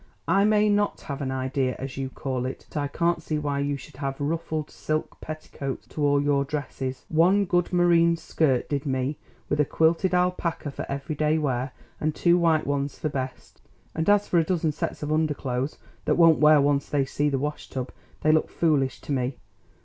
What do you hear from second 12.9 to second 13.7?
for best.